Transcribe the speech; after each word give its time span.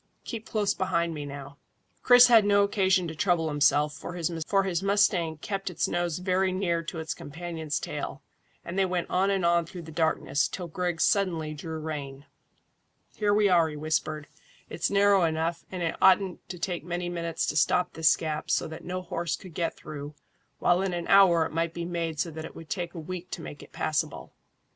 Keep 0.23 0.47
close 0.49 0.73
behind 0.73 1.13
me 1.13 1.27
now." 1.27 1.59
Chris 2.01 2.25
had 2.25 2.43
no 2.43 2.63
occasion 2.63 3.07
to 3.07 3.13
trouble 3.13 3.49
himself, 3.49 3.93
for 3.93 4.13
his 4.15 4.81
mustang 4.81 5.37
kept 5.37 5.69
its 5.69 5.87
nose 5.87 6.17
very 6.17 6.51
near 6.51 6.81
to 6.81 6.97
its 6.97 7.13
companion's 7.13 7.79
tail, 7.79 8.23
and 8.65 8.79
they 8.79 8.85
went 8.85 9.07
on 9.11 9.29
and 9.29 9.45
on 9.45 9.63
through 9.63 9.83
the 9.83 9.91
darkness, 9.91 10.47
till 10.47 10.67
Griggs 10.67 11.03
suddenly 11.03 11.53
drew 11.53 11.77
rein. 11.77 12.25
"Here 13.13 13.31
we 13.31 13.47
are," 13.47 13.69
he 13.69 13.75
whispered. 13.75 14.25
"It's 14.71 14.89
narrow 14.89 15.23
enough, 15.23 15.65
and 15.71 15.83
it 15.83 15.95
oughtn't 16.01 16.49
to 16.49 16.57
take 16.57 16.83
many 16.83 17.07
minutes 17.07 17.45
to 17.45 17.55
stop 17.55 17.93
this 17.93 18.15
gap 18.17 18.49
so 18.49 18.67
that 18.69 18.83
no 18.83 19.03
horse 19.03 19.35
could 19.35 19.53
get 19.53 19.77
through, 19.77 20.15
while 20.57 20.81
in 20.81 20.93
an 20.93 21.07
hour 21.09 21.45
it 21.45 21.51
might 21.51 21.75
be 21.75 21.85
made 21.85 22.19
so 22.19 22.31
that 22.31 22.43
it 22.43 22.55
would 22.55 22.71
take 22.71 22.95
a 22.95 22.99
week 22.99 23.29
to 23.29 23.43
make 23.43 23.61
it 23.61 23.71
passable. 23.71 24.33